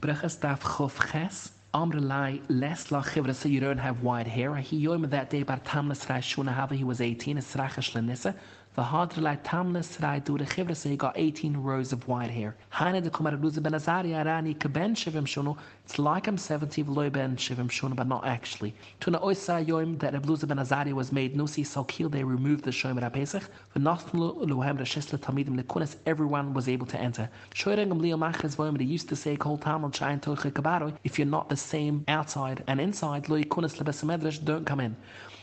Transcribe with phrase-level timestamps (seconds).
[0.00, 1.52] Brachas daf chof ches.
[1.74, 4.56] Amr lai less la chivra so you don't have white hair.
[4.56, 8.34] He yoim that day bar tamnas rai shuna hava he was 18 is rachash lenissa.
[8.76, 12.30] The hard like tamnas rai do the chivra so he got 18 rows of white
[12.30, 12.54] hair.
[12.70, 15.58] Haine de kumar luze ben arani keben shivim shunu.
[15.84, 18.72] It's like I'm 70 v'loy ben shivim shunu but not actually.
[19.00, 23.00] Tuna oisa yoim that Abluza ben azari was made nusi salkil they removed the shoyim
[23.00, 23.48] rapesach.
[23.74, 27.28] V'nachlu luhem rashisla tamidim lekunas everyone was able to enter.
[27.52, 31.26] Shoyrengam leo machres voim they used to say kol tamal chayin toche kabaro if you're
[31.26, 34.96] not the same outside and inside lo yikunas lebesamedrash don't come in.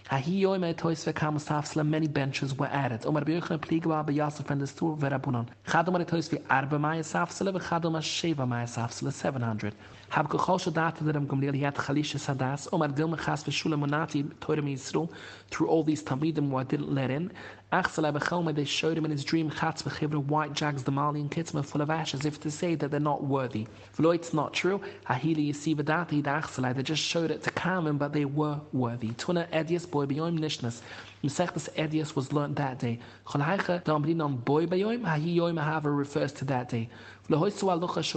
[0.09, 3.05] Ahiyoi me tois ve kamus tafsla many benches were added.
[3.05, 5.47] Omar biochna pliegwa be Yosef and the store verabunan.
[5.67, 9.75] Chadom tois vi arba maya safsla ve chadom sheva maya safsla 700.
[10.07, 12.69] Hab gechol data that I'm gomliel yat chalisha sadas.
[12.71, 15.09] Omar dilma chas ve monati toira Yisrael
[15.51, 17.29] through all these tamidim who I didn't let in.
[17.69, 21.89] They showed him in his dream v'chivra white jags the Mali and kitzma full of
[21.89, 23.67] ash as if to say that they're not worthy.
[23.99, 24.79] It's not true.
[25.09, 29.09] Hahili yisiva dati dachselai, they just showed it to him, but they were worthy.
[29.17, 30.79] Tuna edius boy beyond nishnas.
[31.21, 32.99] Mesechtas edius was learnt that day.
[33.25, 36.87] Cholhaicha dambrin on boy bayoim, hahi yoim refers to that day.
[37.29, 38.07] No suffix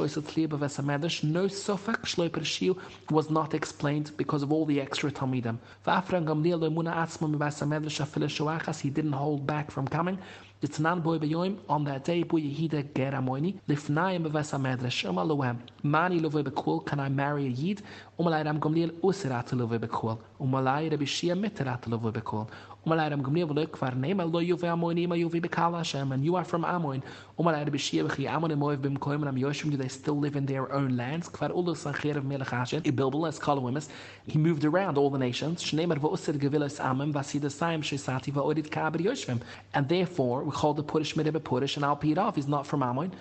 [2.14, 2.76] shloiper
[3.10, 5.58] was not explained because of all the extra talmidim.
[5.84, 6.60] Gamliel,
[8.80, 10.18] he didn't hold back from coming.
[10.62, 15.24] It's nan boy beyoim on that day boy yehida ger amoini lifnayim beves amedrash uma
[15.24, 17.80] loem mani love bekul can I marry a yid
[18.18, 22.46] umalai ram gomliel usirat love bekul umalai rabbi shia mitrat love bekul
[22.86, 23.00] and
[26.24, 26.64] you are from
[29.36, 31.28] yoshim do they still live in their own lands?
[34.26, 35.72] He moved around all the nations.
[35.72, 35.80] And
[39.88, 43.12] therefore we call the Purish Meribbe Purish, and Al Pirav, he's not from Ammon.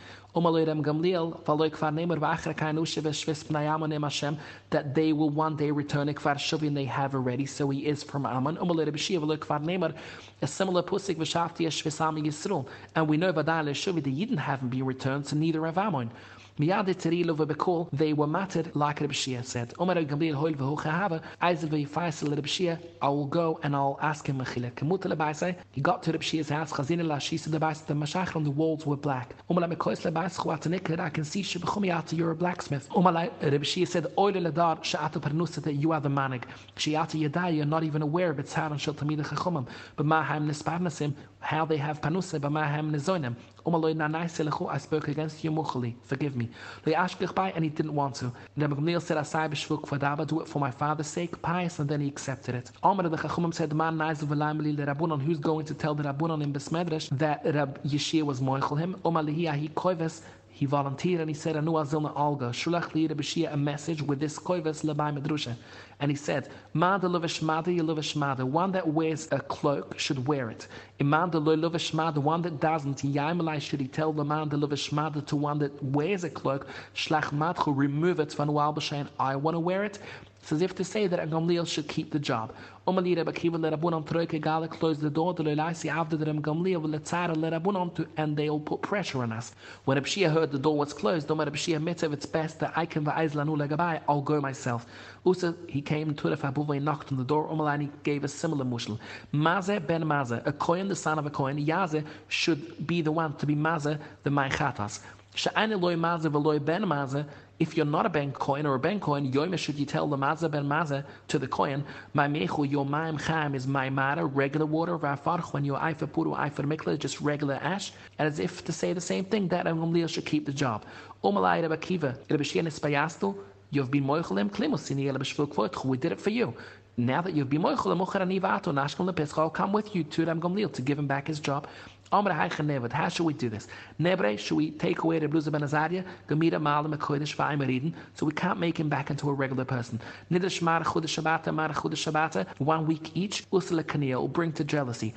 [4.69, 8.27] That they will one day return Kfar Shuvin they have already, so he is from
[8.27, 8.57] Ammon.
[8.57, 12.67] A similar Pusik Veshafti Shvisami Yisrael.
[12.95, 16.11] And we know Vadal Shuvi, the Yidden haven't been returned, so neither have Ammon.
[16.59, 19.73] Miyad Terilu v'bekol, they were mattered like Reb Shia said.
[19.79, 24.39] Omer Gamliel hoil v'hochahava, Aizel v'yifaisel Reb Shia, I will go and I'll ask him
[24.39, 24.69] mechile.
[24.73, 28.43] Kemut lebaisai, he got to Reb Shia's house, chazina la shisa lebaisai, the mashach on
[28.43, 29.35] the walls were black.
[29.49, 32.89] Omer lemekois lebaisai chwatanikler, I can see shebechumiata, you're a blacksmith.
[32.93, 36.43] Omer Reb Shia said, oile ledar, she'ata pernusa, that you are the manig.
[36.75, 39.65] She'ata yadai, you're not even aware of its haran shel tamida chachomim.
[39.95, 43.35] But mahaim nisparnasim, how they have panusa, but mahaim nizoinim.
[43.65, 45.93] I spoke against you, Mukhali.
[46.03, 46.49] Forgive me.
[46.83, 48.31] They asked Kikhbai and he didn't want to.
[48.55, 52.01] And Gamliel said, Asai b'shvuk fadava, do it for my father's sake, pious, and then
[52.01, 52.71] he accepted it.
[52.81, 56.41] Amr the Chachumim said, Man naizu v'laimeli le Rabunon, who's going to tell the Rabunon
[56.41, 58.95] in Besmedrash that Rab Yeshia was moichel him?
[59.05, 60.21] Omar lihiyah, he koives,
[60.59, 64.37] he volunteered and he said, Anu azilna alga, shulach li Bashia a message with this
[64.37, 65.55] koives labai medrusha.
[66.01, 68.43] And he said, Mada lovishmada, you lovishmada.
[68.43, 70.67] One that wears a cloak should wear it.
[70.99, 72.97] Imanda lo lovishmada, one that doesn't.
[72.97, 77.73] Yaimalai should he tell the man lovishmada to one that wears a cloak, shlach madchu,
[77.73, 79.07] remove it from Walbashain.
[79.17, 79.99] I want to wear it.
[80.41, 82.53] It's as if to say that Gamliel should keep the job.
[82.87, 85.89] Umali Rebbe Kiva le Rabunam Troike Gala close the door to Lelaisi
[86.25, 89.53] Rem Gamliel le Tzara le Rabunam to and they'll put pressure on us.
[89.85, 92.85] When Reb Shia heard the door was closed, Reb Shia mitzav it's best that I
[92.85, 94.87] can va'aiz lanu legabai, I'll go myself.
[95.25, 97.47] Usa he came to and knocked on the door.
[97.47, 98.97] Umalani gave a similar mushal.
[99.31, 103.35] Maze ben Maze, a coin the son of a coin, Yaze should be the one
[103.35, 105.01] to be Maze the Maichatas.
[105.35, 107.25] Sha'ani loy Maze v'loy ben Maze
[107.59, 110.15] if you're not a bank coin or a bank coin, yoime should you tell the
[110.15, 111.83] maza ben maza to the coin,
[112.13, 116.37] my mechu your maim cham is my mara, regular water, vafarch, when your ifer puru
[116.37, 120.09] ifer mikla, just regular ash, and as if to say the same thing, that Gamliel
[120.09, 120.85] should keep the job.
[121.23, 123.35] Umalai Rebbe Kiva, Rebbe Bayastel,
[123.71, 126.53] you've been moichelim klimusini ele we did it for you.
[126.95, 130.39] Now that you've been moichel, mocher anivato, nashkom lepischal, I'll come with you to Ram
[130.41, 131.67] Gamliel to give him back his job.
[132.11, 133.67] How should we do this?
[133.99, 138.31] Nebre, should we take away the Bluza Ben Azaria, Gemira Malam Kodesh Vaimariden, so we
[138.31, 139.99] can't make him back into a regular person?
[140.31, 144.63] Nidash Mar Chudash Shabbat, Mar Chudash Shabbat, one week each, Usala Kania will bring to
[144.63, 145.13] jealousy.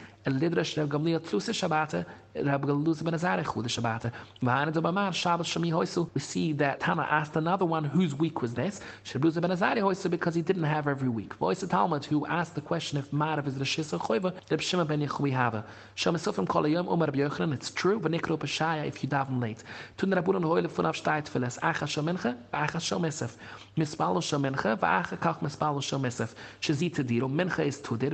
[2.35, 5.99] Galuz Ben Azarech Shabbos.
[6.15, 8.81] We see that Tana asked another one whose week was this.
[9.05, 11.35] Shabluza Ben Hoisu because he didn't have every week.
[11.35, 14.85] Voice of Talmud who asked the question if Marav is Rashis or Choiva, Reb Shema
[14.85, 19.65] Ben Sofim Kolayom Yom it's true, v'nikro pashaya if you daven late.
[19.97, 23.37] Tun rabunan hoile fun auf shtayt feles, acha shomenche, acha shomesef.
[23.77, 26.35] Mispalo shomenche, v'acha kach mispalo shomesef.
[26.63, 28.13] Is tudir,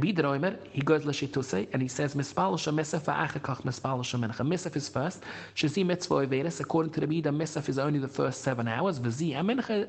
[0.00, 4.46] is Droimer, he goes l'shituse, and he says, Mispal Shem Misaf Achakach Mispal Shem Mincha.
[4.46, 5.22] Misaf is first.
[5.54, 8.98] Shazi Mitzvah Averis, according to the Bida, Misaf is only the first seven hours.
[8.98, 9.88] Vizi, and Mincha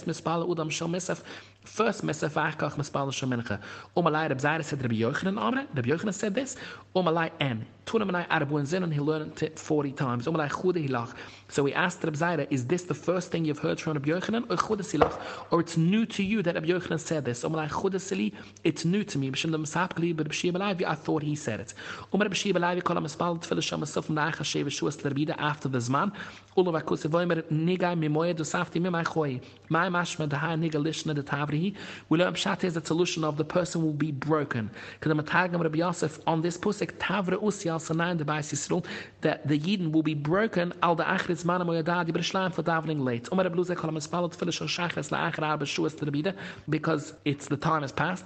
[0.05, 1.23] mispal udam shal misaf,
[1.63, 3.59] first misaf achkach mispal shal mincha.
[3.95, 6.55] Umalai Reb Zaira said Rabbi Yochanan Amre, Rabbi Yochanan said this,
[6.95, 10.27] Umalai en, tunamanai arabun zin, and he learned it 40 times.
[10.27, 11.13] Umalai chude hilach.
[11.49, 14.49] So we asked Reb Zaira, is this the first thing you've heard from Rabbi Yochanan,
[14.49, 15.19] or chude silach,
[15.51, 17.43] or it's new to you that Rabbi Yochanan said this?
[17.43, 18.33] Umalai chude sili,
[18.63, 19.29] it's new to me.
[19.31, 21.73] B'shem dem sapkli, but B'shia B'laivi, I thought he said it.
[22.13, 26.11] Umar B'shia B'laivi, kol ha-mispal tefillah shal misaf, na'ach ha-shev shuas l'rbida after the zman,
[26.57, 29.39] Ula vakus evoimer niga mimoye do safti mimai choi.
[29.69, 30.83] My mashma the high niga
[31.51, 31.75] lishna.
[32.09, 34.69] We learn pshat is the solution of the person will be broken.
[34.99, 38.85] Because the matagam Rabbi Yosef on this pusik tavre usi al sanayin the bais Yisrael
[39.21, 43.03] that the Yidden will be broken al the achritz mana moyadad yibr shlam for davening
[43.03, 43.29] late.
[43.31, 46.35] Umar Rabbi Luzek kolam espalat tefillah shal shachas la achar arba shuas to the bida
[46.69, 48.25] because it's the time has passed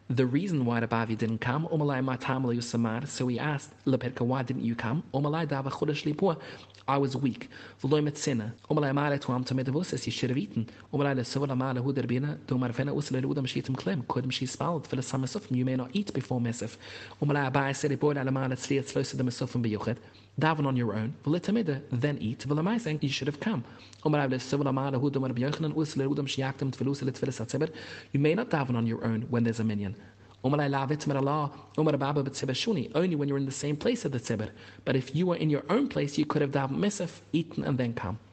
[0.15, 4.63] the reason why Rabavi didn't come, Omalai Matam Yusamar, so he asked Leperka, why didn't
[4.63, 5.03] you come?
[5.13, 6.37] Omalai Dava Chodesh
[6.87, 7.49] I was weak.
[7.81, 8.51] V'loy metzina.
[8.69, 10.67] Omalai Mare Tuam Tamed Vosses, you should have eaten.
[10.93, 15.63] Omalai Lesola Male Huder Bina, Domar Usle Shitim Klem, Kodem Shi Spald, summer suffer, you
[15.63, 16.77] may not eat before Mesef.
[17.21, 19.97] Omalai Abai said, Boy Alamana Sliat Slosa the Mesofim Beyuchet,
[20.39, 21.13] daven on your own,
[21.91, 23.63] then eat, v'lamaiseng, you should have come.
[24.03, 24.17] You may
[28.35, 29.95] not daven on your own when there's a minion.
[30.43, 30.71] Only
[33.15, 34.49] when you're in the same place as the tzibur.
[34.85, 37.77] But if you were in your own place, you could have davened misaf, eaten, and
[37.77, 38.17] then come.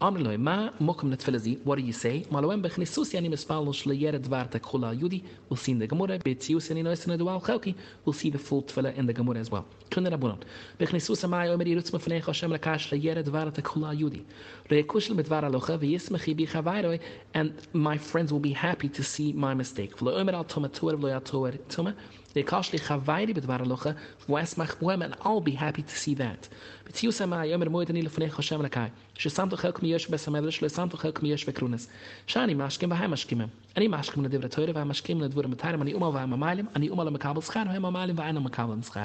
[0.00, 2.24] Amrloi, ma mokum net felazi, what do you say?
[2.30, 6.84] Maloem bechnisus yani mispalo shleyer dvarta kula yudi, we'll see in the Gemara, betzius yani
[6.84, 7.74] noisene dual chelki,
[8.04, 9.66] we'll see the full tefillah in the Gemara as well.
[9.90, 10.38] Kunne rabunon.
[10.78, 14.24] Bechnisus amai omer yirutz mefnei Hashem lakash shleyer dvarta kula yudi.
[14.68, 17.00] Reikushel mit dvar alocha, v'yismechi bi chavairoi,
[17.34, 19.96] and my friends will be happy to see my mistake.
[19.96, 21.54] V'lo omer al toma tuer, v'lo al tuer
[22.27, 23.95] toma, Rekashli chavairi b'dvar alocha,
[24.27, 26.49] v'esmach bohem, and I'll be happy to see that.
[26.85, 28.91] B'tzius amai omer moedani lefnei Hashem lakai.
[29.17, 31.87] ששמת חלק מיש בסמדרש, לא שמת חלק מיש וקרונס.
[32.27, 33.47] שאני משכים והם משכימים.
[33.77, 37.41] אני משכים לדברי תוירה והם משכימים לדברי מתארים, אני אומה והם המיילים, אני אומה למקבל
[37.41, 39.03] שכר והם המיילים ואינם מקבלים שכר.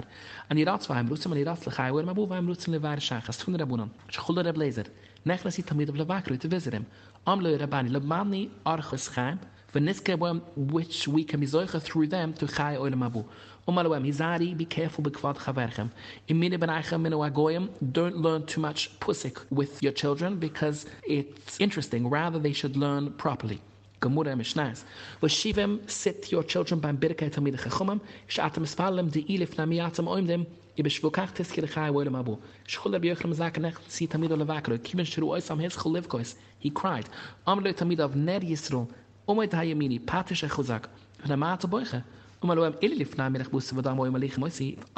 [0.51, 3.39] אני רץ והם רוצים, אני רץ לחי והם אבו והם רוצים לבר שחס.
[3.39, 4.83] תכון רבונן, שחול לרב לייזר.
[5.27, 6.83] נכנסי תמיד ולבקרו את וזרם.
[7.29, 12.34] עם לא רבני, לבמני ארכוס חיים, ונזכה בהם which we can be zoicha through them
[12.34, 13.24] to chai oilam abu.
[13.68, 15.90] Umalawem, Hizari, be careful b'kvad chaverchem.
[16.28, 22.10] Imine benaychem minu agoyim, don't learn too much pusik with your children because it's interesting.
[22.10, 23.62] Rather, they should learn properly.
[24.02, 24.84] Gemura Mishnais.
[25.22, 30.46] V'shivem, sit your children beim birkei tamid chachumam, sh'atem espalem de'ilif namiyatem oimdim,
[30.78, 32.38] ibeshvukach tiskir chai woilem abu.
[32.68, 36.36] Shchul Rabbi Yochanan zakenech si tamid olevakro, kiven shru oisam hes cholivkois.
[36.60, 37.08] He cried,
[37.48, 38.90] tamid of ner Yisro,
[39.26, 40.86] Omoit hayamini, patisha chuzak,
[41.26, 42.04] v'namata boicha.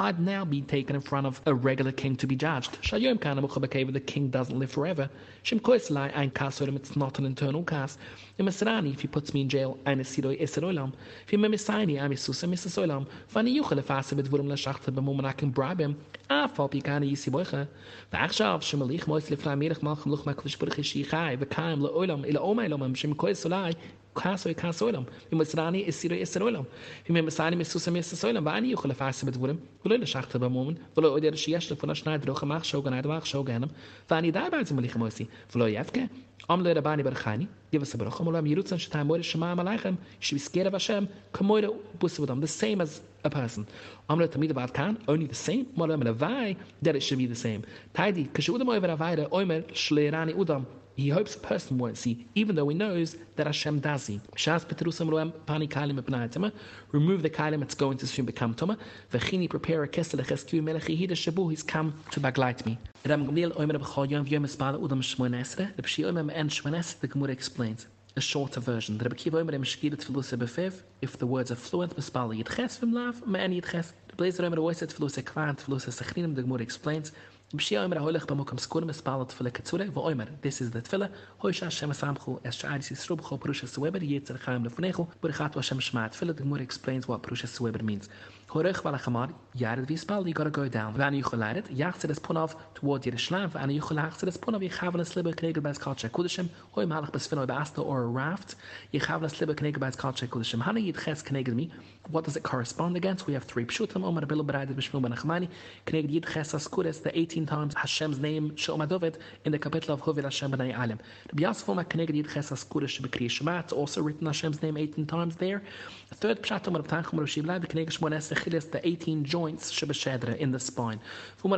[0.00, 2.76] I'd now be taken in front of a regular king to be judged.
[2.82, 5.08] The king doesn't live forever.
[5.44, 8.00] It's not an internal cast.
[8.36, 10.92] If he puts me in jail, I'm a siroi eseroilam.
[11.22, 13.06] If he memisani, I'm a susa misasoilam.
[13.32, 15.96] Vani yuchel efasibit vurum lashachta b'mum and I can bribe him.
[16.28, 17.68] Afal pikani yisi boicha.
[18.12, 23.14] V'achshav shemalich mois lefna merech malchim luch makvish burich yishai v'kaim le'oilam ila omaylam shem
[23.14, 23.76] kois solai
[24.20, 26.66] kaso kaso lam im sani is sir is sir lam
[27.08, 30.06] im sani mis susa mis sir lam ba ani khulaf as bet gulam kulay la
[30.14, 33.42] shaqta ba mumin gulam odar shi yashl funa shnaid rokh mach shau gana ro shau
[33.42, 33.68] gana
[34.08, 36.08] fa ani da ba zmal khmosi fla yafka
[36.48, 39.20] am la ba ani bar khani yev sa bar khama lam yirut san shta amal
[39.30, 41.60] shma ma laikham shi biskera ba sham kama
[42.00, 43.66] bus budam the same as a person.
[44.08, 45.66] Am la tamid ba kan only the same.
[45.76, 47.62] Ma la ma vai that it should be the same.
[47.94, 50.64] Taidi over a ever avaira oimer shlerani udam.
[50.96, 54.18] He hopes a person won't see, even though he knows that Hashem does see.
[54.34, 56.50] Shas Petrusam Pani Kalim Epnaitama,
[56.90, 58.78] remove the Kalim that's going to soon become Toma,
[59.12, 62.78] Vechini prepare a kesel Chesku Melech Yehida Shabu, he's come to baglight me.
[63.04, 67.30] Ram Gamliel Oimer B'Choyom Vyom Espala Udam Shmonesre, the Pshi Oimer En Shmonesre, the Gemara
[67.30, 67.86] explains.
[68.16, 68.96] A shorter version.
[68.96, 73.26] Rebbe Kiva Oimer Meshkirat Filusa Befev, if the words are fluent, Mespala Yitches Vim Lav,
[73.26, 73.92] Me'en Yitches.
[74.08, 77.12] The Blazer Oimer Oiset Filusa Kvant, Filusa Sechrinim, the Gemara explains,
[77.54, 80.26] B'shia oimer aholich b'mokum skurim espal tefillah ketzure v'oimer.
[80.42, 81.12] This is the tefillah.
[81.40, 86.08] Hoisha Hashem esamchu es sha'adis yisru b'chol perusha suweber yitzer chaim lefunechu b'richat Hashem shema
[86.08, 86.34] tefillah.
[86.34, 88.08] The Gemara explains what perusha suweber means.
[88.48, 90.26] Horech valachamar yared v'yispal.
[90.26, 90.94] You gotta go down.
[90.94, 91.66] V'ani yuchel leidet.
[91.76, 93.50] Yachzer es punav toward Yerushalayim.
[93.50, 96.48] V'ani yuchel hachzer es punav yichavan es liber knegel b'ez kalche kudishim.
[96.70, 98.54] Hoi malach b'sfino b'asta or a raft.
[98.94, 100.62] Yichavan es liber knegel b'ez kalche kudishim.
[100.62, 101.72] Hana yitches knegel mi.
[102.10, 103.26] What does it correspond against?
[103.26, 104.04] We have three pshutim.
[104.04, 105.48] Omer bilu b'raidet b'shmil ben
[105.86, 110.22] Knegel yitches askures the 18 times Hashem's name Shoma David in the capital of Hovil
[110.22, 111.00] Hashem B'nai Alim.
[111.32, 113.58] Rabbi Yasef Omer Kneged Yid Ches Askurish B'Kri Shema.
[113.58, 115.62] It's also written Hashem's name 18 times there.
[116.10, 120.50] The third pshat Omer B'Tanchum Rashi B'Lai B'Kneged Shmones Echilis the 18 joints Shebeshedra in
[120.50, 121.00] the spine.
[121.42, 121.56] You got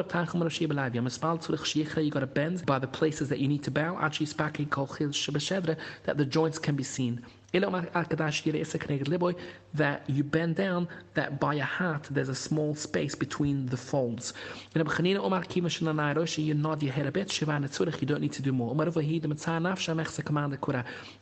[2.20, 3.98] to bend by the places that you need to bow.
[6.04, 7.22] That the joints can be seen
[9.74, 14.34] that you bend down, that by a hat there's a small space between the folds.
[14.74, 14.84] You
[16.54, 17.46] nod your head a bit, you
[18.06, 18.74] don't need to do more.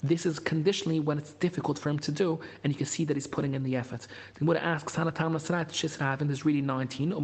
[0.02, 3.16] This is conditionally when it's difficult for him to do, and you can see that
[3.16, 4.08] he's putting in the effort.
[4.34, 7.14] The Gemara asks, there's really 19.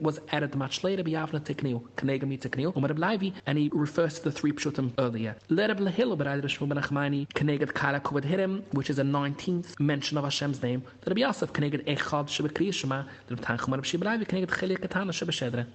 [0.00, 1.02] was added much later,
[3.46, 5.34] and he refers to the three pshutim earlier
[7.64, 8.40] keneged kala would hit
[8.72, 10.82] which is a 19th mention of Hashem's name.
[11.02, 15.12] The Rabbi Yosef keneged echad shebekriya shema, the Rabbi Tanchum Rabbi Shibelai keneged chelik katana
[15.12, 15.66] shebeshedre.